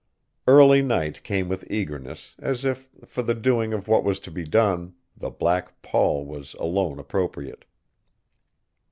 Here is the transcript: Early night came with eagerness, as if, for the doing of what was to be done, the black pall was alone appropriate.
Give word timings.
Early 0.47 0.81
night 0.81 1.21
came 1.21 1.47
with 1.47 1.69
eagerness, 1.69 2.33
as 2.39 2.65
if, 2.65 2.89
for 3.05 3.21
the 3.21 3.35
doing 3.35 3.71
of 3.71 3.87
what 3.87 4.03
was 4.03 4.19
to 4.21 4.31
be 4.31 4.43
done, 4.43 4.95
the 5.15 5.29
black 5.29 5.79
pall 5.83 6.25
was 6.25 6.55
alone 6.55 6.97
appropriate. 6.97 7.65